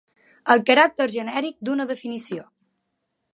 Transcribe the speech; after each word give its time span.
El 0.53 0.63
caràcter 0.69 1.07
genèric 1.17 1.59
d'una 1.69 1.87
definició. 1.93 2.49